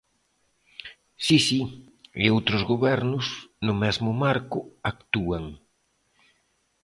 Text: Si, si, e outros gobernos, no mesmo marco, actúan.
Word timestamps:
Si, 1.25 1.37
si, 1.47 1.59
e 2.23 2.25
outros 2.35 2.61
gobernos, 2.71 3.25
no 3.65 3.73
mesmo 3.83 4.09
marco, 4.23 4.59
actúan. 4.91 5.45